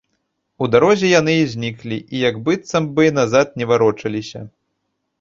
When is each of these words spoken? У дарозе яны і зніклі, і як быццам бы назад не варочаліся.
У 0.63 0.69
дарозе 0.75 1.07
яны 1.19 1.35
і 1.41 1.43
зніклі, 1.53 1.97
і 2.15 2.23
як 2.29 2.35
быццам 2.49 2.91
бы 2.99 3.09
назад 3.21 3.47
не 3.63 3.73
варочаліся. 3.75 4.39